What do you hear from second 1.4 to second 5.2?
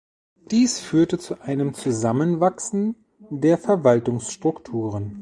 einem Zusammenwachsen der Verwaltungsstrukturen.